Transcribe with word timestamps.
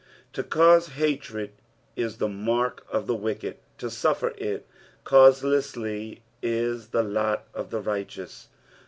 To 0.33 0.41
cause 0.41 0.87
hatred 0.87 1.51
is 1.95 2.17
the 2.17 2.27
mark 2.27 2.83
of 2.91 3.05
the 3.05 3.13
wicked, 3.13 3.57
to 3.77 3.91
suffer 3.91 4.33
it 4.35 4.65
causelessly 5.03 6.23
is 6.41 6.87
the 6.87 7.03
lot 7.03 7.45
of 7.53 7.69
the 7.69 7.81
righteous. 7.81 8.47